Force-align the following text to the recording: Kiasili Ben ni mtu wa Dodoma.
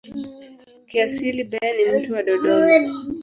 Kiasili 0.87 1.43
Ben 1.51 1.75
ni 1.77 1.99
mtu 1.99 2.13
wa 2.13 2.23
Dodoma. 2.23 2.89